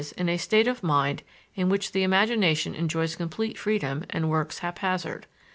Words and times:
in 0.17 0.27
a 0.27 0.35
state 0.37 0.67
of 0.67 0.81
mind 0.81 1.21
in 1.53 1.69
which 1.69 1.91
the 1.91 2.01
imagination 2.01 2.73
enjoys 2.73 3.15
complete 3.15 3.55
freedom 3.55 4.03
and 4.09 4.31
works 4.31 4.57
haphazard. 4.65 5.27